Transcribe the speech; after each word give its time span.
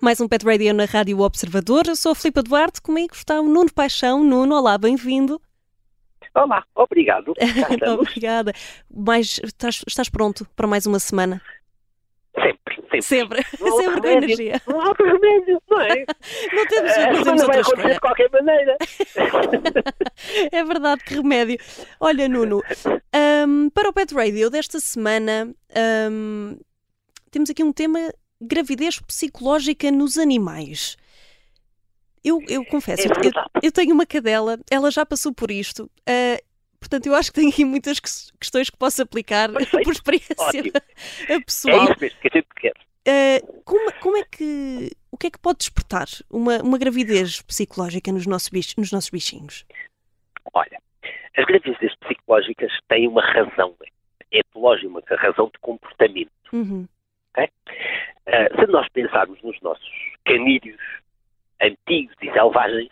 Mais 0.00 0.20
um 0.20 0.28
Pet 0.28 0.44
Radio 0.44 0.72
na 0.72 0.84
Rádio 0.84 1.20
Observador. 1.20 1.88
Eu 1.88 1.96
sou 1.96 2.12
a 2.12 2.14
Filipe 2.14 2.42
Duarte, 2.42 2.80
comigo 2.80 3.14
está 3.14 3.40
o 3.40 3.48
Nuno 3.48 3.72
Paixão. 3.72 4.22
Nuno, 4.22 4.54
olá, 4.54 4.78
bem-vindo. 4.78 5.40
Olá, 6.34 6.62
obrigado. 6.74 7.32
Obrigada. 7.98 8.52
Mas 8.94 9.40
estás, 9.42 9.82
estás 9.86 10.08
pronto 10.08 10.46
para 10.54 10.66
mais 10.66 10.84
uma 10.86 10.98
semana? 10.98 11.40
Sempre, 13.02 13.02
sempre. 13.02 13.44
Sempre, 13.44 13.72
sempre 13.84 14.00
com 14.00 14.06
energia. 14.08 14.62
Não 14.66 14.80
há 14.80 14.88
outro 14.88 15.06
remédio, 15.06 15.62
não 15.70 15.80
é? 15.80 16.04
não 16.52 16.66
temos, 16.66 16.96
não 16.96 17.22
temos 17.24 17.42
vai 17.44 17.58
outra 17.58 17.60
acontecer 17.60 17.94
de 17.94 18.00
qualquer 18.00 18.30
maneira. 18.30 18.76
É 20.52 20.64
verdade, 20.64 21.04
que 21.04 21.14
remédio. 21.14 21.58
Olha, 22.00 22.28
Nuno, 22.28 22.62
hum, 23.46 23.70
para 23.70 23.88
o 23.88 23.92
Pet 23.92 24.14
Radio 24.14 24.50
desta 24.50 24.80
semana, 24.80 25.54
hum, 26.10 26.58
temos 27.30 27.50
aqui 27.50 27.62
um 27.62 27.72
tema 27.72 28.12
gravidez 28.40 28.98
psicológica 29.00 29.90
nos 29.90 30.18
animais. 30.18 30.96
Eu, 32.24 32.40
eu 32.48 32.64
confesso, 32.64 33.02
É 33.06 33.10
eu- 33.10 33.60
eu, 33.62 33.72
tenho 33.72 33.94
uma 33.94 34.04
cadela, 34.06 34.58
ela 34.70 34.90
já 34.90 35.06
passou 35.06 35.32
por 35.32 35.50
isto. 35.50 35.88
ah, 36.06 36.40
portanto, 36.78 37.06
eu 37.06 37.14
acho 37.14 37.32
que 37.32 37.40
tem 37.40 37.48
aqui 37.50 37.64
muitas 37.64 37.98
ques- 38.00 38.32
questões 38.40 38.70
que 38.70 38.76
posso 38.76 39.02
aplicar 39.02 39.50
Perfeito. 39.52 39.82
por 39.84 39.92
experiência 39.92 40.34
Ótimo. 40.38 40.70
eh, 41.28 41.32
É 41.34 41.40
pessoal. 41.40 41.84
isso 41.84 42.00
mesmo 42.00 42.20
que 42.20 42.28
a 42.28 42.36
gente 42.38 42.48
quer. 42.56 42.72
Ah, 43.08 43.60
como, 43.64 43.92
como 44.00 44.16
é 44.16 44.24
que. 44.24 44.90
O 45.12 45.16
que 45.16 45.28
é 45.28 45.30
que 45.30 45.38
pode 45.38 45.58
despertar 45.58 46.06
uma, 46.30 46.58
uma 46.62 46.76
gravidez 46.78 47.40
psicológica 47.42 48.12
nos 48.12 48.26
nossos, 48.26 48.48
bich- 48.50 48.76
nos 48.76 48.90
nossos 48.92 49.08
bichinhos? 49.10 49.64
Olha, 50.52 50.78
as 51.36 51.44
gravidezes 51.46 51.94
psicológicas 52.00 52.70
têm 52.88 53.08
uma 53.08 53.22
razão 53.22 53.74
etológica, 54.30 54.88
uma 54.88 55.02
razão 55.16 55.46
de 55.46 55.58
comportamento. 55.60 56.30
Uhum. 56.52 56.86
Ah, 57.36 57.48
se 58.60 58.66
nós 58.66 58.88
pensarmos 58.90 59.40
nos 59.42 59.58
nossos 59.62 59.88
canídeos 60.24 60.80
antigos 61.62 62.14
e 62.20 62.30
selvagens, 62.32 62.90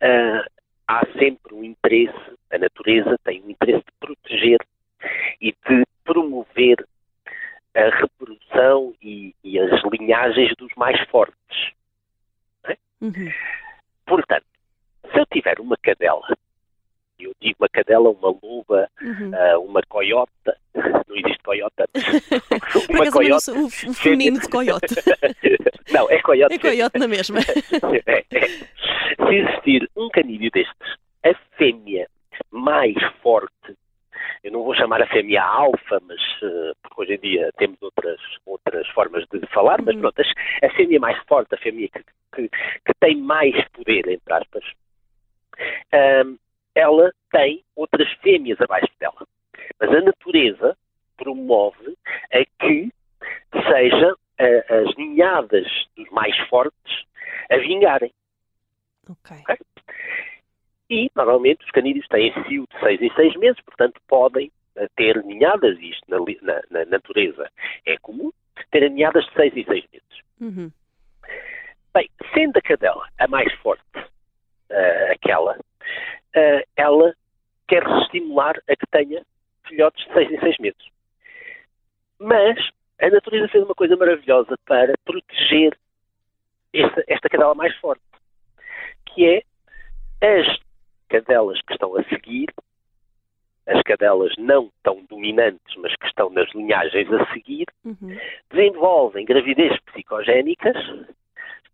ah, 0.00 0.46
há 0.88 1.00
sempre 1.18 1.52
um 1.54 1.64
interesse, 1.64 2.29
a 2.50 2.58
natureza 2.58 3.16
tem 3.24 3.42
um 3.42 3.50
interesse 3.50 3.84
de 3.84 3.92
proteger 3.98 4.58
e 5.40 5.52
de 5.52 5.84
promover 6.04 6.84
a 7.74 7.88
reprodução 8.00 8.94
e, 9.00 9.34
e 9.44 9.58
as 9.58 9.80
linhagens 9.84 10.52
dos 10.56 10.72
mais 10.76 11.00
fortes. 11.08 11.72
Uhum. 13.00 13.30
Portanto, 14.06 14.44
se 15.10 15.18
eu 15.18 15.26
tiver 15.26 15.58
uma 15.60 15.76
cadela, 15.76 16.36
eu 17.18 17.32
digo 17.40 17.56
uma 17.60 17.68
cadela, 17.68 18.10
uma 18.10 18.28
loba, 18.42 18.90
Uhum. 19.00 19.30
ah, 19.34 19.58
uma 19.58 19.80
coiota, 19.88 20.56
não 20.74 21.16
existe 21.16 21.42
coiota, 21.42 21.88
uma 22.90 23.40
sou 23.40 23.56
o, 23.56 23.66
o 23.66 23.94
feminino 23.94 24.38
de 24.38 24.48
coiote. 24.48 24.94
não, 25.90 26.10
é 26.10 26.20
coiote. 26.20 26.54
É 26.54 26.58
coiote 26.58 26.98
na 26.98 27.08
mesma. 27.08 27.38
É, 28.06 28.24
é. 28.30 28.48
Se 28.48 29.34
existir 29.34 29.88
um 29.96 30.08
canídeo 30.10 30.50
destes, 30.50 30.96
a 31.24 31.34
fêmea 31.56 32.08
mais 32.50 32.94
forte, 33.22 33.76
eu 34.42 34.52
não 34.52 34.62
vou 34.64 34.74
chamar 34.74 35.02
a 35.02 35.06
fêmea 35.06 35.42
alfa, 35.42 36.00
mas 36.02 36.20
eh, 36.42 36.72
porque 36.82 37.02
hoje 37.02 37.14
em 37.14 37.18
dia 37.20 37.50
temos 37.56 37.80
outras, 37.82 38.20
outras 38.46 38.86
formas 38.88 39.24
de 39.28 39.46
falar, 39.48 39.80
mas 39.82 39.94
Uhum. 39.94 40.02
pronto, 40.02 40.20
a 40.62 40.70
fêmea 40.70 41.00
mais 41.00 41.18
forte, 41.24 41.54
a 41.54 41.58
fêmea 41.58 41.88
que, 41.88 42.04
que, 42.34 42.48
que 42.48 42.94
tem 43.00 43.16
mais 43.16 43.54
poder, 43.68 44.08
entre 44.08 44.32
aspas, 44.32 44.64
ahm, 45.92 46.36
ela 46.74 47.12
tem 47.30 47.62
outras 47.76 48.10
fêmeas 48.22 48.60
abaixo 48.60 48.92
dela. 48.98 49.26
Mas 49.78 49.90
a 49.90 50.00
natureza 50.00 50.76
promove 51.16 51.96
a 52.32 52.44
que 52.58 52.90
sejam 53.68 54.16
ah, 54.38 54.74
as 54.74 54.96
ninhadas 54.96 55.66
dos 55.96 56.08
mais 56.10 56.36
fortes 56.48 57.04
a 57.50 57.56
vingarem. 57.58 58.12
Ok. 59.08 59.36
E, 60.88 61.10
normalmente, 61.30 61.64
os 61.64 61.70
canídeos 61.70 62.06
têm 62.08 62.32
cio 62.48 62.66
de 62.66 62.80
seis 62.80 63.00
em 63.00 63.12
seis 63.14 63.34
meses, 63.36 63.60
portanto, 63.62 64.00
podem 64.08 64.50
ter 64.96 65.22
ninhadas, 65.24 65.78
isto 65.80 66.02
na, 66.08 66.18
na- 66.42 66.62
na 66.70 66.84
natureza 66.86 67.48
é 67.86 67.96
comum, 67.98 68.30
ter 68.70 68.88
ninhadas 68.90 69.24
de 69.26 69.32
seis 69.34 69.56
em 69.56 69.64
seis 69.64 69.84
meses. 69.92 70.20
Uhum. 70.40 70.70
Bem, 71.94 72.08
sendo 72.34 72.56
a 72.56 72.62
cadela 72.62 73.06
a 73.18 73.28
mais 73.28 73.52
forte, 73.60 73.82
eh, 74.70 75.12
aquela, 75.12 75.58
eh, 76.34 76.64
ela 76.76 77.14
quer 77.68 77.84
se 77.86 77.98
estimular 78.02 78.56
a 78.68 78.76
que 78.76 78.86
tenha 78.90 79.22
filhotes 79.66 80.04
de 80.06 80.12
seis 80.12 80.30
em 80.32 80.40
seis 80.40 80.56
meses. 80.58 80.82
Mas 82.18 82.58
a 83.00 83.08
natureza 83.10 83.48
fez 83.48 83.64
uma 83.64 83.74
coisa 83.74 83.96
maravilhosa 83.96 84.56
para 84.66 84.94
proteger 85.04 85.76
esta, 86.72 87.04
esta 87.08 87.28
cadela 87.28 87.54
mais 87.54 87.74
forte, 87.76 88.02
que 89.06 89.26
é 89.26 89.42
as 90.38 90.58
cadelas 91.08 91.60
que 91.62 91.72
estão 91.72 91.96
a 91.96 92.04
seguir, 92.04 92.46
as 93.66 93.82
cadelas 93.82 94.32
não 94.38 94.70
tão 94.82 95.04
dominantes, 95.08 95.74
mas 95.76 95.94
que 95.96 96.06
estão 96.06 96.30
nas 96.30 96.48
linhagens 96.54 97.10
a 97.12 97.32
seguir, 97.32 97.66
Uhum. 97.84 98.16
Desenvolvem 98.60 99.24
gravidez 99.24 99.78
psicogénicas 99.86 100.76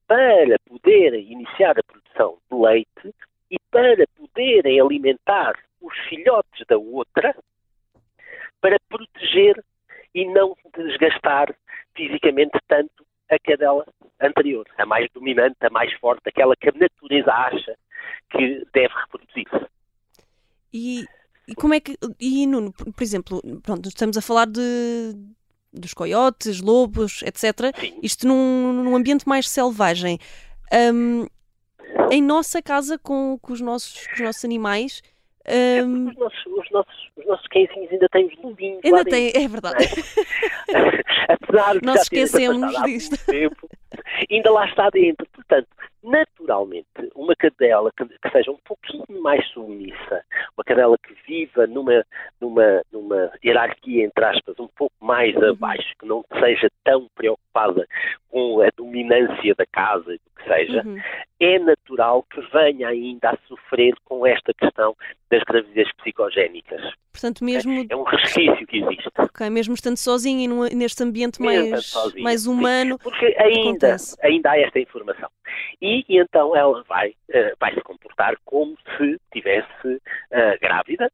para 0.06 0.56
poderem 0.68 1.32
iniciar 1.32 1.76
a 1.76 1.82
produção 1.82 2.38
de 2.50 2.56
leite 2.56 3.14
e 3.50 3.58
para 3.70 4.06
poderem 4.16 4.80
alimentar 4.80 5.54
os 5.80 5.96
filhotes 6.08 6.64
da 6.68 6.78
outra 6.78 7.34
para 8.60 8.76
proteger 8.88 9.62
e 10.14 10.24
não 10.26 10.56
desgastar 10.76 11.54
fisicamente 11.96 12.56
tanto 12.68 13.04
a 13.28 13.38
cadela 13.40 13.84
anterior, 14.20 14.64
a 14.78 14.86
mais 14.86 15.10
dominante, 15.12 15.56
a 15.60 15.70
mais 15.70 15.92
forte, 15.94 16.28
aquela 16.28 16.54
que 16.54 16.68
a 16.68 16.72
natureza 16.72 17.32
acha 17.32 17.76
que 18.30 18.64
deve 18.72 18.94
reproduzir-se. 18.94 19.66
E, 20.72 21.04
e 21.48 21.54
como 21.56 21.74
é 21.74 21.80
que. 21.80 21.96
E 22.20 22.46
Nuno, 22.46 22.72
por, 22.72 23.02
exemplo, 23.02 23.40
pronto, 23.62 23.88
estamos 23.88 24.16
a 24.16 24.22
falar 24.22 24.46
de 24.46 25.14
dos 25.78 25.94
coiotes, 25.94 26.60
lobos, 26.60 27.22
etc. 27.22 27.76
Sim. 27.78 27.98
Isto 28.02 28.26
num, 28.26 28.72
num 28.72 28.96
ambiente 28.96 29.28
mais 29.28 29.48
selvagem. 29.48 30.18
Hum, 30.72 31.26
em 32.10 32.22
nossa 32.22 32.62
casa, 32.62 32.98
com, 32.98 33.38
com 33.40 33.52
os, 33.52 33.60
nossos, 33.60 34.06
com 34.06 34.14
os 34.14 34.20
nossos 34.20 34.44
animais, 34.44 35.02
hum, 35.84 36.08
Os 36.08 36.16
nossos, 36.16 36.46
os, 36.46 36.70
nossos, 36.70 37.10
os 37.16 37.26
nossos 37.26 37.46
cãezinhos 37.48 37.90
ainda 37.90 38.08
têm 38.10 38.26
os 38.26 38.42
lobinhos 38.42 38.80
ainda 38.84 39.04
tem. 39.04 39.32
É 39.34 39.48
verdade. 39.48 39.84
Apesar 41.28 41.78
de 41.78 41.86
Nós 41.86 42.02
esquecemos 42.02 42.82
disto. 42.84 43.26
tempo, 43.26 43.68
ainda 44.30 44.50
lá 44.50 44.66
está 44.66 44.90
dentro. 44.90 45.26
Portanto, 45.32 45.68
naturalmente, 46.02 46.86
uma 47.14 47.34
cadela 47.34 47.90
que, 47.96 48.04
que 48.04 48.30
seja 48.30 48.50
um 48.50 48.58
pouquinho 48.64 49.04
mais 49.22 49.44
submissa, 49.48 50.22
uma 50.56 50.64
cadela 50.64 50.96
que 50.98 51.14
viva 51.26 51.66
numa, 51.66 52.04
numa, 52.40 52.82
numa 53.16 53.30
hierarquia, 53.44 54.04
entre 54.04 54.24
aspas, 54.24 54.58
um 54.58 54.68
pouco 54.68 54.94
mais 55.00 55.34
Uhum. 55.36 55.50
abaixo, 55.50 55.94
que 55.98 56.06
não 56.06 56.24
seja 56.40 56.68
tão 56.84 57.08
preocupada 57.14 57.86
com 58.28 58.60
a 58.60 58.68
dominância 58.76 59.54
da 59.54 59.64
casa 59.66 60.14
e 60.14 60.18
do 60.18 60.30
que 60.36 60.44
seja, 60.48 60.82
Uhum. 60.84 60.98
é 61.40 61.58
natural 61.58 62.22
que 62.24 62.40
venha 62.52 62.88
ainda 62.88 63.30
a 63.30 63.38
sofrer 63.48 63.94
com 64.04 64.26
esta 64.26 64.52
questão 64.54 64.94
das 65.30 65.42
gravidezes 65.44 65.92
psicogénicas. 65.96 66.82
Portanto, 67.12 67.42
mesmo, 67.44 67.86
É 67.88 67.96
um 67.96 68.02
resquício 68.02 68.66
que 68.66 68.78
existe. 68.82 69.08
ok, 69.18 69.48
mesmo 69.48 69.74
estando 69.74 69.96
sozinho 69.96 70.40
e 70.40 70.48
num- 70.48 70.68
neste 70.78 71.02
ambiente 71.02 71.40
Mesmo 71.40 71.70
mais, 71.70 71.86
sozinha, 71.86 72.22
mais 72.22 72.42
sim. 72.42 72.50
humano, 72.50 72.98
Porque 72.98 73.34
ainda, 73.38 73.96
ainda 74.22 74.50
há 74.50 74.60
esta 74.60 74.78
informação. 74.78 75.30
E, 75.80 76.04
e 76.08 76.18
então 76.18 76.54
ela 76.54 76.82
vai, 76.86 77.14
eh, 77.30 77.54
vai 77.58 77.72
se 77.74 77.80
comportar 77.80 78.34
como 78.44 78.76
se 78.98 79.18
estivesse 79.24 80.00
eh, 80.30 80.58
grávida. 80.58 81.10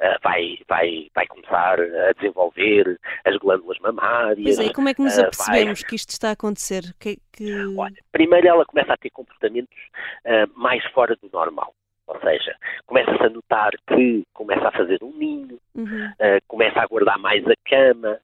Eh, 0.00 0.18
vai, 0.22 0.58
vai, 0.68 1.08
vai 1.14 1.26
começar 1.26 1.78
a 1.80 2.12
desenvolver 2.12 2.98
as 3.24 3.36
glândulas 3.36 3.78
mamárias. 3.80 4.56
Pois 4.56 4.58
é, 4.58 4.64
e 4.70 4.72
como 4.72 4.88
é 4.88 4.94
que 4.94 5.02
nos 5.02 5.16
vai- 5.16 5.24
apercebemos 5.26 5.82
que 5.82 5.94
isto 5.96 6.10
está 6.10 6.28
a 6.30 6.32
acontecer? 6.32 6.82
Que, 6.98 7.18
que... 7.32 7.76
Olha, 7.76 7.94
primeiro 8.12 8.46
ela 8.48 8.64
começa 8.64 8.92
a 8.92 8.96
ter 8.96 9.10
comportamentos 9.10 9.76
ah, 10.26 10.46
mais 10.54 10.84
fora 10.92 11.16
do 11.16 11.28
normal. 11.32 11.74
Ou 12.06 12.18
seja, 12.20 12.56
começa-se 12.86 13.22
a 13.22 13.28
notar 13.28 13.70
que 13.86 14.24
começa 14.32 14.66
a 14.68 14.72
fazer 14.72 14.98
um 15.02 15.12
ninho, 15.16 15.58
Uhum. 15.74 16.12
ah, 16.18 16.38
começa 16.48 16.80
a 16.80 16.86
guardar 16.86 17.18
mais 17.18 17.46
a 17.46 17.54
cama, 17.68 18.18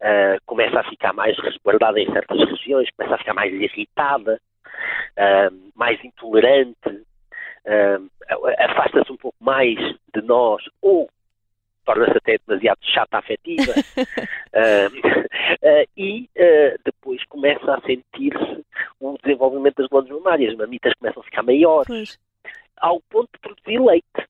ah, 0.00 0.36
começa 0.46 0.78
a 0.80 0.84
ficar 0.84 1.12
mais 1.12 1.36
resguardada 1.38 1.98
em 1.98 2.10
certas 2.12 2.38
regiões, 2.38 2.88
começa 2.96 3.14
a 3.16 3.18
ficar 3.18 3.34
mais 3.34 3.52
irritada, 3.52 4.40
ah, 5.16 5.50
mais 5.74 6.02
intolerante, 6.04 7.02
afasta-se 8.58 9.12
um 9.12 9.16
pouco 9.16 9.36
mais 9.40 9.76
de 10.14 10.22
nós 10.22 10.62
ou 10.80 11.08
torna-se 11.84 12.16
até 12.16 12.38
demasiado 12.46 12.78
chata 12.82 13.18
afetiva 13.18 13.72
Ah, 15.62 15.84
e 15.96 16.28
ah, 16.38 16.76
depois 16.84 17.24
começa 17.26 17.74
a 17.74 17.80
sentir-se 17.82 18.64
o 19.00 19.16
desenvolvimento 19.22 19.76
das 19.76 19.88
glândulas 19.88 20.22
mamárias, 20.22 20.52
as 20.52 20.58
mamitas 20.58 20.92
começam 20.94 21.20
a 21.22 21.24
ficar 21.24 21.42
maiores, 21.42 21.86
Pois. 21.86 22.18
ao 22.76 23.00
ponto 23.10 23.28
de 23.32 23.38
produzir 23.40 23.78
leite. 23.80 24.28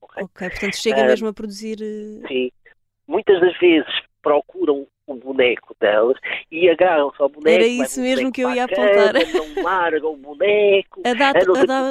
Ok, 0.00 0.48
portanto 0.50 0.76
chega 0.76 1.04
mesmo 1.04 1.28
a 1.28 1.32
produzir. 1.32 1.78
eh, 1.80 2.26
Sim. 2.28 2.50
Muitas 3.06 3.40
das 3.40 3.56
vezes 3.58 3.88
procuram 4.22 4.86
o 5.06 5.14
boneco 5.14 5.74
delas 5.80 6.16
e 6.50 6.68
agarram-se 6.68 7.20
ao 7.20 7.28
boneco. 7.28 7.48
Era 7.48 7.66
isso 7.66 8.00
mesmo 8.00 8.32
que 8.32 8.42
eu 8.42 8.50
ia 8.50 8.64
apontar. 8.64 9.12
cama, 9.12 9.54
Não 9.54 9.62
largam 9.62 10.12
o 10.12 10.16
boneco. 10.16 11.02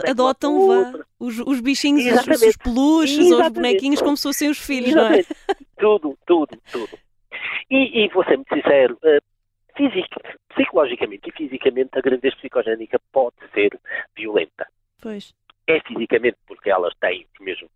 Adotam 0.09 0.67
vá, 0.67 0.99
os, 1.19 1.39
os 1.39 1.59
bichinhos, 1.59 2.01
os, 2.05 2.11
Exatamente. 2.11 2.47
os 2.47 2.57
peluches 2.57 3.17
ou 3.17 3.23
os 3.23 3.31
Exatamente. 3.31 3.53
bonequinhos 3.55 4.01
como 4.01 4.17
se 4.17 4.23
fossem 4.23 4.49
os 4.49 4.59
filhos, 4.59 4.93
não 4.93 5.07
é? 5.07 5.19
Exatamente. 5.19 5.67
Tudo, 5.77 6.17
tudo, 6.25 6.57
tudo. 6.71 6.97
E, 7.69 8.03
e 8.03 8.07
vou 8.09 8.23
ser 8.25 8.37
muito 8.37 8.53
sincero, 8.53 8.97
eh, 9.03 9.19
físico, 9.75 10.21
psicologicamente 10.53 11.29
e 11.29 11.31
fisicamente 11.31 11.89
a 11.93 12.01
gravidez 12.01 12.35
psicogénica 12.35 12.99
pode 13.11 13.35
ser 13.53 13.77
violenta. 14.15 14.67
Pois. 15.01 15.33
É 15.67 15.79
fisicamente 15.81 16.37
porque 16.47 16.69
elas 16.69 16.93
têm 16.99 17.25
os 17.33 17.45
mesmos 17.45 17.71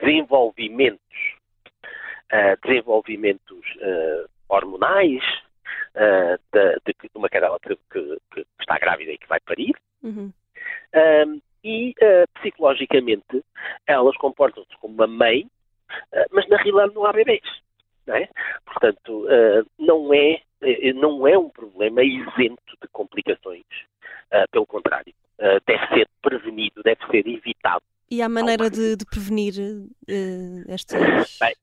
desenvolvimentos, 0.00 1.00
eh, 2.30 2.56
desenvolvimentos 2.64 3.60
eh, 3.80 4.24
hormonais 4.48 5.22
eh, 5.94 6.38
de, 6.52 6.74
de, 6.86 6.94
de 7.02 7.10
uma 7.14 7.28
cadela 7.28 7.58
que, 7.60 7.76
que- 7.90 8.18
que 8.32 8.46
está 8.60 8.78
grávida 8.78 9.12
e 9.12 9.18
que 9.18 9.28
vai 9.28 9.40
parir. 9.40 9.74
Uhum. 10.02 10.32
Um, 10.94 11.40
e 11.62 11.90
uh, 12.02 12.28
psicologicamente 12.40 13.42
elas 13.86 14.16
comportam-se 14.18 14.76
como 14.80 14.94
uma 14.94 15.06
mãe, 15.06 15.42
uh, 15.44 16.26
mas 16.30 16.46
na 16.48 16.56
realidade 16.58 16.94
não 16.94 17.06
há 17.06 17.12
bebês. 17.12 17.42
Não 18.06 18.14
é? 18.16 18.28
Portanto, 18.66 19.24
uh, 19.26 19.66
não, 19.78 20.12
é, 20.12 20.40
não 20.94 21.26
é 21.26 21.38
um 21.38 21.48
problema 21.48 22.02
isento 22.02 22.76
de 22.82 22.88
complicações. 22.92 23.64
Uh, 24.32 24.48
pelo 24.50 24.66
contrário, 24.66 25.12
uh, 25.38 25.60
deve 25.66 25.86
ser 25.94 26.08
prevenido, 26.20 26.82
deve 26.82 27.00
ser 27.06 27.26
evitado. 27.26 27.82
E 28.10 28.20
há 28.20 28.28
maneira 28.28 28.68
de, 28.68 28.96
de 28.96 29.04
prevenir 29.06 29.54
eh, 30.06 30.64
estas. 30.68 31.38
Bem. 31.40 31.54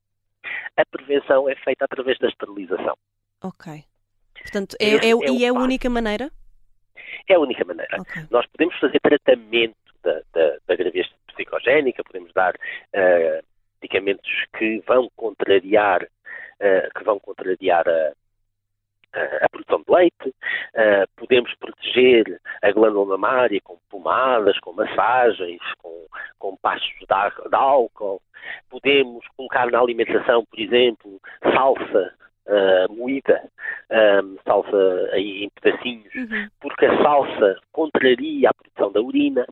A 0.78 0.86
prevenção 0.86 1.50
é 1.50 1.56
feita 1.56 1.86
através 1.86 2.18
da 2.20 2.28
esterilização. 2.28 2.96
Ok. 3.44 3.84
Portanto, 4.42 4.76
é, 4.80 4.90
é- 4.96 5.10
é 5.10 5.16
o 5.16 5.24
e 5.24 5.44
é 5.46 5.50
a 5.50 5.54
única 5.54 5.90
maneira? 5.90 6.32
É 7.28 7.36
a 7.36 7.40
única 7.40 7.64
maneira. 7.66 8.02
Ok. 8.02 8.24
Nós 8.30 8.46
podemos 8.48 8.78
fazer 8.80 9.00
tratamento 9.00 9.76
da, 10.04 10.22
da, 10.34 10.58
da 10.68 10.76
gravidez 10.76 11.08
psicogénica, 11.28 12.04
podemos 12.04 12.32
dar 12.34 12.56
eh, 12.94 13.44
medicamentos 13.82 14.30
que 14.58 14.80
vão 14.88 15.10
contrariar, 15.16 16.08
eh, 16.60 16.90
que 16.96 17.04
vão 17.04 17.20
contrariar 17.20 17.88
a, 17.88 18.14
a- 19.14 19.46
a 19.46 19.50
produção 19.50 19.84
de 19.88 19.94
leite, 19.94 20.36
eh, 20.74 21.06
podemos 21.16 21.54
proteger 21.56 22.40
a 22.62 22.72
glândula 22.72 23.18
mamária 23.18 23.60
com 23.64 23.78
pomadas, 23.90 24.58
com 24.60 24.74
massagens, 24.74 25.62
com, 25.82 26.06
com 26.40 26.56
passos 26.58 26.88
de, 27.00 27.06
de 27.06 27.56
álcool, 27.56 28.22
podemos 28.70 29.26
colocar 29.38 29.70
na 29.70 29.80
alimentação, 29.80 30.46
por 30.46 30.60
exemplo, 30.60 31.20
salsa 31.54 32.14
eh, 32.48 32.88
moída, 32.90 33.44
eh, 33.90 34.22
salsa 34.46 35.10
aí 35.14 35.44
em 35.44 35.50
pedacinhos, 35.50 36.14
Uhum. 36.16 36.50
porque 36.60 36.86
a 36.86 36.98
salsa 37.04 37.56
contraria 37.72 38.50
a 38.50 38.54
produção 38.54 38.92
da 38.92 39.00
urina, 39.02 39.46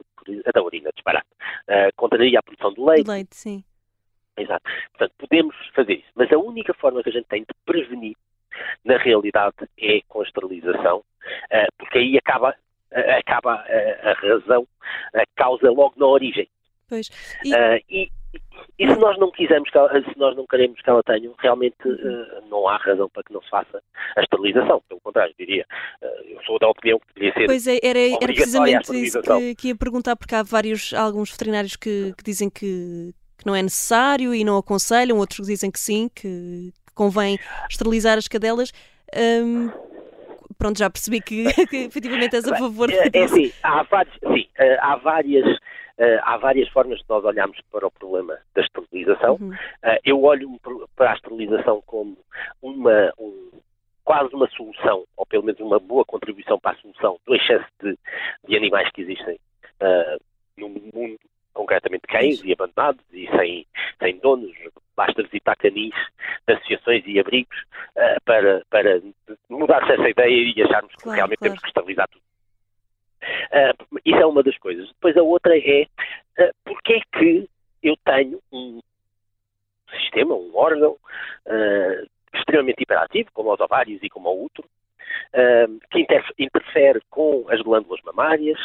da 0.54 0.62
urina, 0.64 0.90
disparado, 0.94 1.26
uh, 1.70 1.90
contraria 1.96 2.38
a 2.40 2.44
produção 2.44 2.72
do 2.74 2.86
leite, 2.86 3.06
Do 3.06 3.12
leite, 3.12 3.36
sim. 3.36 3.64
exato. 4.38 4.64
Portanto, 4.92 5.14
podemos 5.18 5.56
fazer 5.74 5.94
isso, 5.94 6.10
mas 6.16 6.32
a 6.32 6.38
única 6.38 6.74
forma 6.76 7.02
que 7.02 7.10
a 7.10 7.12
gente 7.14 7.28
tem 7.28 7.42
de 7.42 7.48
prevenir, 7.66 8.16
na 8.90 8.98
realidade, 8.98 9.56
é 9.80 10.02
com 10.08 10.22
a 10.22 10.24
esterilização, 10.24 10.98
uh, 10.98 11.72
porque 11.78 12.00
aí 12.00 12.18
acaba, 12.18 12.50
uh, 12.92 13.12
acaba 13.20 13.56
uh, 13.56 14.08
a 14.10 14.14
razão, 14.14 14.68
a 15.14 15.24
causa 15.36 15.70
logo 15.70 15.94
na 15.98 16.08
origem. 16.08 16.48
Pois. 16.88 17.10
E- 17.46 17.84
e, 17.90 18.10
e 18.78 18.88
se 18.88 19.00
nós 19.00 19.18
não 19.20 19.32
quisermos 19.32 19.70
que 19.70 19.78
ela, 19.78 19.90
se 20.02 20.18
nós 20.18 20.36
não 20.36 20.46
queremos 20.48 20.82
que 20.82 20.90
ela 20.90 21.04
tenha, 21.04 21.30
realmente 21.40 21.88
uh, 21.88 22.50
não 22.50 22.68
há 22.68 22.78
razão 22.78 23.10
para 23.10 23.24
que 23.24 23.34
não 23.34 23.42
se 23.42 23.50
faça 23.50 23.82
a 24.16 24.22
esterilização. 24.22 24.82
Pelo 24.88 25.02
contrário, 25.02 25.34
diria, 25.38 25.66
uh, 26.02 26.06
eu 26.28 26.42
sou 26.46 26.58
da 26.60 26.68
opinião 26.70 27.00
que 27.00 27.14
deveria 27.14 27.34
ser 27.34 27.46
Pois 27.46 27.68
é, 27.68 27.80
era, 27.84 28.00
era 28.00 28.16
a 28.16 28.20
precisamente 28.20 28.92
isso 28.96 29.22
que, 29.22 29.56
que 29.56 29.68
ia 29.70 29.76
perguntar, 29.76 30.16
porque 30.16 30.34
há 30.36 30.44
vários, 30.44 30.94
alguns 30.94 31.32
veterinários 31.32 31.76
que, 31.76 32.14
que 32.18 32.24
dizem 32.24 32.50
que, 32.50 33.14
que 33.38 33.46
não 33.46 33.56
é 33.56 33.62
necessário 33.62 34.34
e 34.34 34.44
não 34.44 34.58
aconselham, 34.58 35.18
outros 35.18 35.40
que 35.40 35.54
dizem 35.54 35.72
que 35.72 35.80
sim, 35.80 36.10
que 36.14 36.72
convém 37.00 37.40
esterilizar 37.70 38.18
as 38.18 38.28
cadelas. 38.28 38.74
Hum, 39.16 39.72
pronto, 40.58 40.78
já 40.78 40.90
percebi 40.90 41.22
que, 41.22 41.46
que 41.72 41.78
efetivamente 41.86 42.36
és 42.36 42.46
a 42.46 42.58
favor 42.58 42.92
É, 42.92 43.10
é 43.14 43.24
assim, 43.24 43.52
há, 43.64 43.84
vários, 43.84 44.16
sim, 44.16 44.46
eh, 44.58 44.78
há, 44.82 44.98
várias, 44.98 45.58
eh, 45.98 46.20
há 46.24 46.38
várias 46.38 46.68
formas 46.70 47.00
de 47.00 47.06
nós 47.08 47.24
olharmos 47.24 47.58
para 47.72 47.88
o 47.88 47.92
problema 47.92 48.38
da 48.54 48.62
esterilização. 48.62 49.38
Uhum. 49.40 49.54
Eh, 49.84 50.00
eu 50.04 50.22
olho 50.24 50.60
para 50.98 51.12
a 51.12 51.16
esterilização 51.16 51.82
como 51.86 52.18
uma, 52.62 53.14
um- 53.18 53.50
quase 54.04 54.36
uma 54.36 54.50
solução, 54.50 55.06
ou 55.16 55.26
pelo 55.26 55.44
menos 55.44 55.62
uma 55.62 55.80
boa 55.80 56.04
contribuição 56.04 56.60
para 56.60 56.72
a 56.78 56.82
solução 56.82 57.18
do 57.26 57.34
excesso 57.36 57.66
de, 57.82 57.98
de 58.48 58.58
animais 58.58 58.92
que 58.92 59.02
existem 59.04 59.40
eh, 59.80 60.18
no 60.58 60.68
mundo, 60.68 61.18
concretamente 61.54 62.08
cães 62.08 62.44
e 62.44 62.54
abandonados 62.54 63.04
e 63.12 63.28
sem, 63.38 63.66
sem 64.00 64.18
donos. 64.20 64.52
Basta 64.96 65.24
visitar 65.24 65.56
canis 65.56 65.94
associações 66.48 67.04
e 67.06 67.20
abrigos 67.20 67.58
eh, 67.96 68.18
para, 68.26 68.64
para 68.70 69.02
mudar-se 69.50 69.94
essa 69.94 70.10
ideia 70.10 70.54
e 70.56 70.62
acharmos 70.62 70.94
que 70.96 71.04
Claro, 71.04 71.16
realmente 71.16 71.40
claro. 71.40 71.52
temos 71.52 71.62
que 71.62 71.68
estabilizar 71.68 72.08
tudo. 72.10 72.24
Ah, 73.52 73.74
isso 74.06 74.18
é 74.18 74.26
uma 74.26 74.44
das 74.44 74.58
coisas. 74.58 74.88
Depois 74.90 75.16
a 75.18 75.24
outra 75.24 75.58
é 75.58 75.84
uh, 76.40 76.54
porque 76.64 76.94
é 76.94 77.02
que 77.18 77.50
eu 77.82 77.96
tenho 78.06 78.40
um 78.52 78.82
sistema, 79.92 80.36
um 80.36 80.56
órgão 80.56 80.98
ah, 81.48 82.06
extremamente 82.34 82.84
hiperativo, 82.84 83.30
como 83.34 83.54
os 83.54 83.60
ovários 83.60 84.00
e 84.04 84.10
como 84.10 84.30
o 84.30 84.46
útero, 84.46 84.68
que 85.90 86.00
inter- 86.00 86.34
interfere 86.38 87.02
com 87.10 87.46
as 87.50 87.60
glândulas 87.62 88.00
mamárias, 88.04 88.60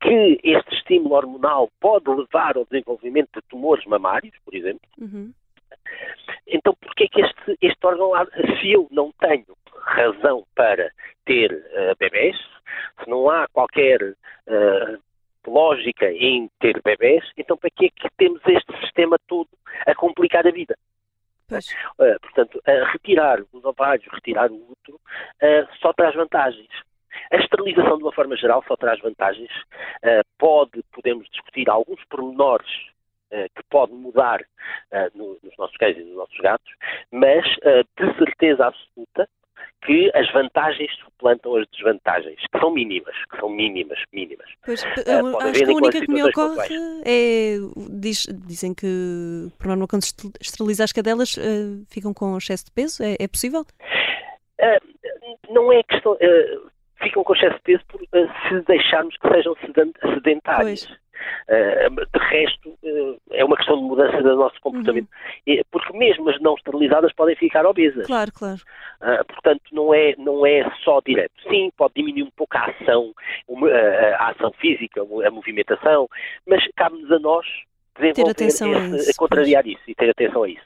que 0.00 0.38
este 0.42 0.74
estímulo 0.74 1.14
hormonal 1.14 1.70
pode 1.80 2.08
levar 2.10 2.56
ao 2.56 2.64
desenvolvimento 2.64 3.30
de 3.34 3.42
tumores 3.48 3.84
mamários, 3.86 4.34
por 4.44 4.54
exemplo. 4.54 4.86
Uhum. 4.98 5.32
Então, 6.46 6.74
porquê 6.80 7.04
é 7.04 7.08
que 7.08 7.20
este, 7.22 7.58
este 7.60 7.86
órgão, 7.86 8.14
há- 8.14 8.26
se 8.60 8.72
eu 8.72 8.86
não 8.90 9.12
tenho 9.20 9.46
razão 9.80 10.44
para 10.54 10.90
ter 11.24 11.52
eh, 11.52 11.94
bebés, 11.98 12.36
se 13.02 13.08
não 13.08 13.28
há 13.30 13.46
qualquer 13.48 14.00
eh, 14.46 14.98
lógica 15.46 16.10
em 16.10 16.50
ter 16.60 16.80
bebés, 16.82 17.24
então 17.36 17.56
para 17.56 17.70
que 17.70 17.86
é 17.86 17.88
que 17.88 18.08
temos 18.16 18.40
este 18.46 18.80
sistema 18.80 19.16
todo 19.26 19.48
a 19.86 19.94
complicar 19.94 20.46
a 20.46 20.50
vida? 20.50 20.76
Eh, 22.00 22.18
portanto, 22.20 22.60
eh, 22.66 22.84
retirar 22.92 23.40
os 23.52 23.64
ovários, 23.64 24.06
retirar 24.12 24.50
o 24.50 24.70
útero, 24.72 25.00
eh, 25.40 25.66
só 25.80 25.92
traz 25.92 26.14
vantagens. 26.14 26.68
A 27.32 27.36
esterilização, 27.36 27.96
de 27.98 28.04
uma 28.04 28.12
forma 28.12 28.36
geral, 28.36 28.62
só 28.68 28.76
traz 28.76 29.00
vantagens. 29.00 29.50
Eh, 30.02 30.22
pode, 30.38 30.82
podemos 30.92 31.28
discutir 31.30 31.68
alguns 31.68 32.02
pormenores 32.10 32.68
eh, 33.30 33.48
que 33.56 33.62
pode 33.70 33.92
mudar 33.92 34.40
no- 35.14 35.36
nos 35.42 35.56
nossos 35.58 35.76
cães 35.76 35.96
e 35.96 36.00
nos 36.04 36.16
nossos 36.16 36.38
gatos, 36.38 36.72
mas 37.10 37.44
de 37.98 38.18
certeza 38.18 38.66
absoluta 38.66 39.28
que 39.84 40.10
as 40.14 40.30
vantagens 40.32 40.90
suplantam 41.04 41.56
as 41.56 41.66
desvantagens, 41.68 42.38
que 42.52 42.58
são 42.58 42.70
mínimas, 42.72 43.14
que 43.30 43.36
são 43.38 43.48
mínimas, 43.48 43.98
mínimas. 44.12 44.48
Pois, 44.64 44.84
a- 44.84 45.32
pode 45.32 45.48
acho 45.50 45.64
que 45.64 45.70
a 45.70 45.74
única 45.74 46.00
que 46.00 46.12
me 46.12 46.22
ocorre 46.24 46.74
é. 47.04 47.56
diz- 48.00 48.26
dizem 48.46 48.74
que, 48.74 49.48
por 49.58 49.66
norma, 49.68 49.86
quando 49.88 50.02
se 50.02 50.14
esteriliza 50.40 50.84
as 50.84 50.92
cadelas, 50.92 51.36
eh, 51.38 51.82
ficam 51.88 52.12
com 52.14 52.36
excesso 52.38 52.66
de 52.66 52.70
peso. 52.72 53.02
É, 53.02 53.16
é 53.20 53.28
possível? 53.28 53.64
Eh, 54.58 54.78
não 55.50 55.72
é 55.72 55.82
questão. 55.82 56.16
Ficam 57.02 57.22
com 57.24 57.34
excesso 57.34 57.56
de 57.56 57.62
peso 57.62 57.84
por, 57.88 58.00
eh, 58.12 58.28
se 58.48 58.60
deixarmos 58.66 59.16
que 59.16 59.28
sejam 59.28 59.54
sedentários. 60.14 60.88
Eh, 61.48 61.88
de 61.90 62.18
resto, 62.28 62.78
eh, 62.84 63.16
é 63.38 63.44
uma 63.44 63.56
questão 63.56 63.76
de 63.78 63.84
mudança 63.84 64.22
do 64.22 64.36
nosso 64.36 64.60
comportamento. 64.60 65.08
Eh, 65.46 65.62
Porque 65.72 65.96
mesmo 65.96 66.28
as 66.28 66.38
não 66.40 66.54
esterilizadas 66.54 67.12
podem 67.14 67.34
ficar 67.36 67.64
obesas. 67.64 68.06
Claro, 68.06 68.30
claro. 68.32 68.60
Ah, 69.00 69.24
portanto, 69.24 69.62
não 69.72 69.92
é, 69.94 70.14
não 70.18 70.44
é 70.46 70.70
só 70.84 71.00
direto. 71.04 71.32
Sim, 71.48 71.70
pode 71.76 71.94
diminuir 71.94 72.24
um 72.24 72.30
pouco 72.36 72.56
a 72.56 72.66
ação, 72.66 73.12
uma- 73.48 73.68
a, 73.70 74.16
a 74.16 74.28
ação 74.30 74.52
física, 74.52 75.00
a 75.02 75.30
movimentação, 75.30 76.06
mas 76.46 76.62
cabe-nos 76.76 77.10
a 77.10 77.18
nós 77.18 77.46
desenvolver 77.98 78.30
atenção 78.32 78.68
a 78.74 78.78
esse- 78.98 79.10
isso, 79.10 79.18
contrariar 79.18 79.66
isso 79.66 79.82
e 79.88 79.94
ter 79.94 80.10
atenção 80.10 80.42
a 80.42 80.48
isso. 80.48 80.64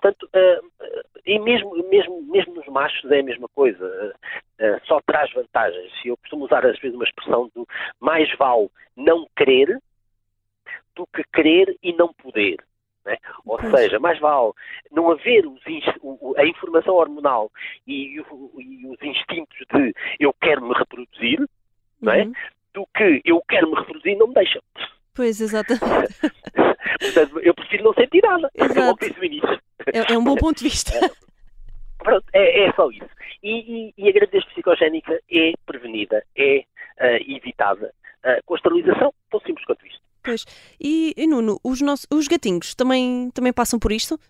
Portanto, 0.00 0.28
ah, 0.32 0.60
ah, 0.80 1.02
e 1.26 1.38
mesmo, 1.38 1.74
mesmo, 1.88 2.22
mesmo 2.22 2.54
nos 2.54 2.66
machos 2.66 3.10
é 3.10 3.20
a 3.20 3.22
mesma 3.22 3.48
coisa. 3.48 4.14
Ah, 4.60 4.80
só 4.84 5.00
traz 5.06 5.30
vantagens. 5.32 5.92
Eu 6.04 6.16
costumo 6.16 6.44
usar 6.44 6.64
às 6.64 6.78
vezes 6.78 6.94
uma 6.94 7.04
expressão 7.04 7.50
do 7.54 7.66
mais 8.00 8.30
vale 8.36 8.68
não 8.96 9.26
querer 9.36 9.78
do 10.94 11.06
que 11.14 11.22
querer 11.32 11.76
e 11.82 11.92
não 11.92 12.12
poder. 12.12 12.56
né? 13.04 13.16
Ou 13.46 13.58
seja, 13.70 13.98
mais 13.98 14.18
vale 14.18 14.52
não 14.90 15.10
haver 15.10 15.46
os 15.46 15.62
o- 16.02 16.34
a 16.36 16.44
informação 16.44 16.94
hormonal 16.94 17.50
e, 17.86 18.20
o- 18.20 18.52
e 18.60 18.86
os 18.86 19.00
instintos 19.02 19.56
de 19.72 19.94
eu 20.20 20.32
quero 20.34 20.62
me 20.66 20.74
reproduzir, 20.74 21.40
é? 22.06 22.22
Uhum. 22.24 22.32
do 22.74 22.86
que 22.94 23.22
eu 23.24 23.40
quero 23.48 23.70
me 23.70 23.76
reproduzir 23.76 24.12
e 24.12 24.16
não 24.16 24.26
me 24.28 24.34
deixam. 24.34 24.60
Pois, 25.18 25.40
exatamente. 25.40 25.82
Portanto, 27.00 27.40
eu 27.40 27.52
prefiro 27.52 27.82
não 27.82 27.92
sentir 27.94 28.22
nada. 28.22 28.48
Exato. 28.54 28.96
Como 28.96 28.98
disse 29.00 29.18
o 29.18 29.24
início. 29.24 29.60
É, 29.92 30.12
é 30.12 30.16
um 30.16 30.22
bom 30.22 30.36
ponto 30.36 30.58
de 30.58 30.64
vista. 30.68 30.92
Pronto, 31.98 32.24
é, 32.32 32.66
é 32.66 32.72
só 32.74 32.88
isso. 32.88 33.08
E, 33.42 33.50
e, 33.50 33.94
e, 33.98 34.08
a 34.08 34.12
gravidez 34.12 34.44
psicogénica 34.44 35.20
é 35.28 35.54
prevenida, 35.66 36.24
é 36.36 36.58
uh, 37.00 37.34
evitada 37.36 37.92
uh, 38.24 38.40
com 38.46 38.54
a 38.54 38.56
esterilização, 38.58 39.12
tão 39.28 39.40
simples 39.40 39.66
quanto 39.66 39.84
isto. 39.88 40.00
Pois. 40.22 40.44
E, 40.80 41.14
e 41.16 41.26
Nuno, 41.26 41.58
os, 41.64 41.80
nossos, 41.80 42.06
os 42.12 42.28
gatinhos 42.28 42.76
também, 42.76 43.32
também 43.34 43.52
passam 43.52 43.80
por 43.80 43.90
isto? 43.90 44.20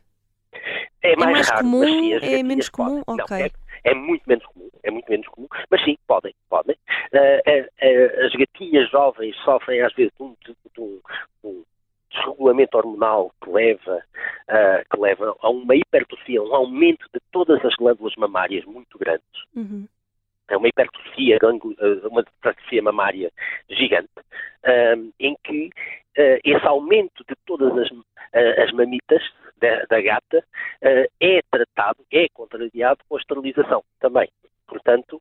É 1.02 1.17
mais, 1.17 1.31
é 1.31 1.33
mais 1.33 1.49
raro, 1.49 1.62
comum? 1.62 1.85
sim, 1.85 2.12
é 2.12 2.43
menos 2.43 2.69
comum? 2.69 3.02
Podem. 3.05 3.25
Ok. 3.25 3.38
Não, 3.38 3.45
é, 3.45 3.50
é, 3.85 3.95
muito 3.95 4.23
menos 4.26 4.47
comum, 4.47 4.71
é 4.83 4.90
muito 4.90 5.11
menos 5.11 5.28
comum, 5.28 5.49
mas 5.71 5.85
sim, 5.85 5.97
podem, 6.07 6.35
podem. 6.49 6.76
Uh, 7.12 8.26
as 8.26 8.33
gatinhas 8.33 8.90
jovens 8.90 9.37
sofrem 9.45 9.81
às 9.83 9.93
vezes 9.95 10.12
de 10.17 10.23
um, 10.23 10.35
de 10.45 10.81
um, 10.81 11.00
um 11.45 11.64
desregulamento 12.11 12.76
hormonal 12.76 13.33
que 13.43 13.50
leva, 13.50 13.97
uh, 13.97 14.90
que 14.90 15.00
leva 15.00 15.37
a 15.40 15.50
uma 15.50 15.76
hipertrofia, 15.76 16.43
um 16.43 16.55
aumento 16.55 17.07
de 17.14 17.21
todas 17.31 17.64
as 17.64 17.75
glândulas 17.76 18.14
mamárias 18.17 18.64
muito 18.64 18.99
grandes. 18.99 19.25
Uhum. 19.55 19.87
É 20.49 20.57
uma 20.57 20.69
hipertrofia, 20.69 21.38
uma 22.11 22.23
hipertrofia 22.23 22.83
mamária 22.83 23.31
gigante, 23.69 24.09
uh, 24.19 25.12
em 25.21 25.37
que 25.45 25.67
uh, 25.67 26.40
esse 26.43 26.67
aumento 26.67 27.25
de 27.28 27.37
todas 27.47 27.71
as, 27.78 27.88
as 28.64 28.73
mamitas 28.73 29.23
da, 29.61 29.85
da 29.88 30.00
gata 30.00 30.45
é 31.21 31.41
tratado, 31.50 32.05
é 32.12 32.29
contrariado 32.29 33.00
com 33.09 33.17
a 33.17 33.21
esterilização 33.21 33.83
também. 34.00 34.29
Portanto, 34.67 35.21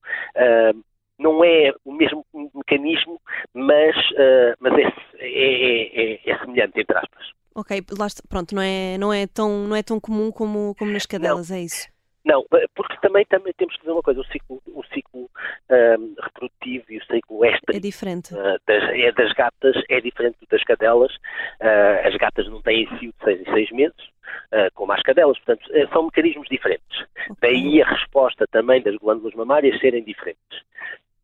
não 1.19 1.43
é 1.43 1.73
o 1.83 1.91
mesmo 1.91 2.25
mecanismo, 2.53 3.19
mas, 3.53 3.95
uh, 4.11 4.55
mas 4.59 4.73
é, 4.73 4.83
é, 5.19 6.13
é, 6.13 6.31
é, 6.31 6.39
semelhante, 6.39 6.79
entre 6.79 6.97
aspas. 6.97 7.31
Ok, 7.55 7.81
pronto, 8.29 8.53
não 8.53 8.61
é, 8.61 8.97
não, 8.99 9.11
é 9.11 9.25
tão, 9.25 9.67
não 9.67 9.75
é 9.75 9.81
tão 9.81 9.99
comum 9.99 10.31
como, 10.31 10.75
como 10.75 10.91
nas 10.91 11.07
cadelas, 11.07 11.49
não. 11.49 11.57
é 11.57 11.61
isso? 11.61 11.87
Não, 12.27 12.45
porque 12.75 12.97
também, 13.01 13.25
também 13.25 13.53
temos 13.53 13.73
que 13.75 13.79
dizer 13.79 13.93
uma 13.93 14.03
coisa, 14.03 14.19
o 14.19 14.25
ciclo, 14.25 14.61
o 14.67 14.83
ciclo 14.93 15.29
um, 15.69 16.15
reprodutivo 16.21 16.85
e 16.89 16.97
o 16.97 17.05
ciclo 17.05 17.45
extra 17.45 17.77
é 17.77 17.79
diferente. 17.79 18.33
Uh, 18.33 18.59
das, 18.67 18.83
é 18.89 19.11
das 19.13 19.31
gatas 19.31 19.81
é 19.89 20.01
diferente 20.01 20.37
das 20.51 20.61
cadelas. 20.65 21.15
Uh, 21.61 22.05
as 22.05 22.15
gatas 22.17 22.45
não 22.49 22.61
têm 22.61 22.85
cio 22.99 23.13
de 23.17 23.23
6 23.23 23.41
em 23.47 23.53
6 23.53 23.71
meses, 23.71 24.03
uh, 24.51 24.69
como 24.75 24.91
as 24.91 25.01
cadelas, 25.03 25.39
portanto, 25.39 25.69
são 25.93 26.03
mecanismos 26.03 26.49
diferentes. 26.49 27.05
Okay. 27.29 27.35
Daí 27.39 27.81
a 27.81 27.87
resposta 27.87 28.45
também 28.51 28.81
das 28.81 28.97
glândulas 28.97 29.33
mamárias 29.33 29.79
serem 29.79 30.03
diferentes. 30.03 30.67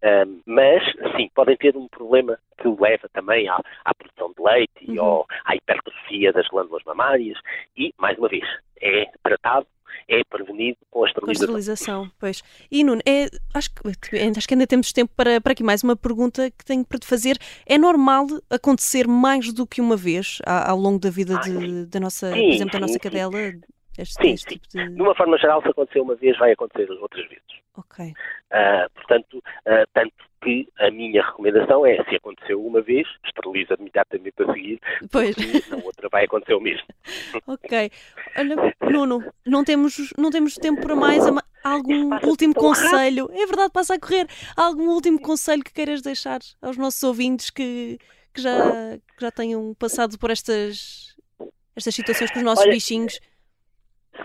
Um, 0.03 0.41
mas, 0.45 0.83
sim, 1.17 1.29
podem 1.36 1.57
ter 1.57 1.75
um 1.75 1.88
problema 1.89 2.38
que 2.57 2.67
leva 2.67 3.10
também 3.13 3.48
à, 3.50 3.60
à 3.83 3.93
produção 3.93 4.33
de 4.38 4.41
leite 4.41 4.91
uhum. 4.91 5.03
ou 5.03 5.25
à 5.45 5.55
hipertrofia 5.55 6.31
das 6.31 6.48
glândulas 6.48 6.83
mamárias 6.86 7.38
e, 7.75 7.93
mais 7.98 8.17
uma 8.17 8.27
vez, 8.29 8.45
é 8.81 9.05
tratado 9.22 9.65
é 10.07 10.24
prevenido 10.24 10.77
com 10.89 11.03
a 11.03 11.07
esterilização. 11.07 11.48
Com 11.48 11.55
a 11.55 11.60
esterilização, 11.60 12.12
pois. 12.19 12.43
E 12.72 12.83
Nuno, 12.83 13.01
é, 13.05 13.27
acho, 13.53 13.69
que, 13.74 14.17
acho 14.38 14.48
que 14.48 14.53
ainda 14.53 14.67
temos 14.67 14.91
tempo 14.91 15.12
para, 15.15 15.39
para 15.41 15.53
aqui 15.53 15.63
mais 15.63 15.83
uma 15.83 15.95
pergunta 15.95 16.50
que 16.51 16.65
tenho 16.65 16.86
para 16.86 17.00
te 17.00 17.07
fazer. 17.07 17.38
É 17.65 17.77
normal 17.77 18.27
acontecer 18.50 19.07
mais 19.07 19.53
do 19.53 19.65
que 19.65 19.81
uma 19.81 19.95
vez 19.95 20.39
ao 20.45 20.77
longo 20.77 21.00
da 21.00 21.10
vida 21.10 21.39
de, 21.39 21.86
da 21.86 22.00
nossa, 22.00 22.31
sim, 22.31 22.41
por 22.41 22.53
exemplo, 22.53 22.74
da 22.74 22.79
nossa 22.79 22.93
sim, 22.93 23.00
cadela? 23.00 23.38
Este, 23.98 24.22
sim, 24.22 24.33
este 24.33 24.48
tipo 24.48 24.67
de... 24.69 24.89
de 24.89 25.01
uma 25.01 25.15
forma 25.15 25.38
geral, 25.38 25.62
se 25.62 25.69
acontecer 25.69 26.00
uma 26.00 26.15
vez, 26.15 26.38
vai 26.38 26.51
acontecer 26.51 26.89
outras 26.91 27.27
vezes. 27.27 27.43
Ok. 27.75 28.05
Uh, 28.05 28.89
portanto, 28.93 29.38
uh, 29.38 29.88
tanto 29.93 30.13
que 30.43 30.67
a 30.79 30.91
minha 30.91 31.23
recomendação 31.23 31.85
é, 31.85 32.03
se 32.03 32.15
aconteceu 32.15 32.63
uma 32.63 32.81
vez, 32.81 33.07
esteriliza 33.25 33.75
imediatamente 33.79 34.43
a 34.43 34.53
seguir, 34.53 34.79
pois. 35.12 35.35
na 35.69 35.77
outra 35.77 36.09
vai 36.09 36.25
acontecer 36.25 36.53
o 36.53 36.62
mesmo. 36.62 36.85
ok. 37.47 37.91
Olha, 38.38 38.75
Nuno, 38.81 39.23
não 39.45 39.63
temos, 39.63 40.13
não 40.17 40.29
temos 40.29 40.55
tempo 40.55 40.81
para 40.81 40.95
mais. 40.95 41.23
Algum 41.63 42.13
último 42.27 42.53
conselho? 42.53 43.27
Rápido. 43.27 43.41
É 43.41 43.45
verdade, 43.45 43.71
passa 43.71 43.95
a 43.95 44.00
correr. 44.00 44.27
Algum 44.57 44.89
último 44.89 45.19
conselho 45.19 45.63
que 45.63 45.73
queiras 45.73 46.01
deixar 46.01 46.39
aos 46.62 46.77
nossos 46.77 47.01
ouvintes 47.03 47.50
que, 47.50 47.97
que, 48.33 48.41
já, 48.41 48.97
que 49.15 49.21
já 49.21 49.31
tenham 49.31 49.73
passado 49.79 50.19
por 50.19 50.29
estas, 50.29 51.15
estas 51.73 51.95
situações 51.95 52.31
com 52.31 52.39
os 52.39 52.43
nossos 52.43 52.65
Olha, 52.65 52.73
bichinhos? 52.73 53.17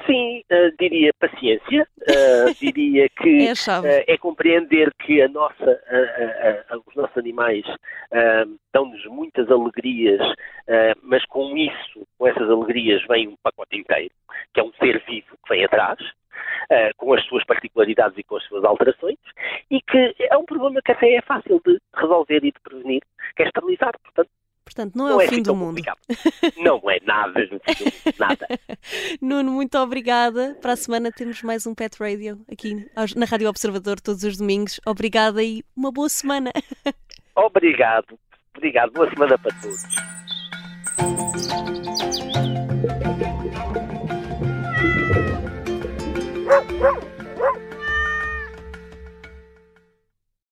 Sim, 0.07 0.43
uh, 0.53 0.77
diria 0.79 1.13
paciência, 1.19 1.87
uh, 2.03 2.55
diria 2.61 3.09
que 3.09 3.49
é, 3.49 3.53
uh, 3.53 4.05
é, 4.07 4.19
compreender 4.19 4.93
que 4.99 5.23
a 5.23 5.29
nossa, 5.29 5.81
os 6.87 6.95
nossos 6.95 7.17
animais 7.17 7.65
dão-nos 8.73 9.05
muitas 9.07 9.51
alegrias, 9.51 10.21
mas 11.03 11.25
com 11.27 11.57
isso, 11.57 12.07
com 12.19 12.27
essas 12.27 12.49
alegrias, 12.51 13.03
vem 13.09 13.29
um 13.29 13.37
pacote 13.43 13.79
inteiro, 13.79 14.15
que 14.53 14.61
é 14.61 14.63
um 14.63 14.73
ser 14.75 15.03
vivo 15.07 15.37
que 15.45 15.55
vem 15.55 15.65
atrás, 15.65 15.99
com 16.97 17.15
as 17.15 17.25
suas 17.25 17.45
particularidades 17.45 18.19
e 18.19 18.23
com 18.23 18.37
as 18.37 18.45
suas 18.45 18.65
alterações, 18.65 19.19
e 19.71 19.81
que 19.81 20.15
é 20.19 20.37
um 20.37 20.45
problema 20.45 20.81
que 20.83 20.93
até 20.93 21.15
é 21.15 21.23
fácil 21.23 21.61
de 21.65 21.79
resolver 21.97 22.45
e 22.45 22.53
de 22.53 22.61
prevenir, 22.63 23.03
que 23.37 23.43
é 23.43 23.47
esterilizar. 23.47 23.93
Portanto, 24.79 24.95
não 24.95 25.09
é 25.09 25.11
não 25.11 25.21
é 25.21 25.25
o 25.25 25.29
fim 25.29 25.43
do 25.43 25.57
mundo. 25.57 25.83
Não 26.57 26.81
é 26.89 27.01
nada, 27.05 27.35
nada. 28.17 28.47
Nuno, 29.21 29.51
muito 29.51 29.77
obrigada. 29.77 30.57
Para 30.63 30.75
a 30.75 30.77
semana 30.77 31.11
temos 31.11 31.43
mais 31.43 31.67
um 31.67 31.75
Pet 31.75 32.01
Radio 32.01 32.39
aqui 32.51 32.89
na 33.17 33.27
Rádio 33.27 33.49
Observador 33.49 34.01
todos 34.01 34.23
os 34.23 34.37
domingos. 34.37 34.81
Obrigada 34.87 35.43
e 35.43 35.65
uma 35.77 35.91
boa 35.91 36.09
semana. 36.09 36.53
Obrigado. 37.35 38.17
Obrigado. 38.57 38.93
Boa 38.93 39.11
semana 39.11 39.37
para 39.37 39.51
todos. 39.61 39.83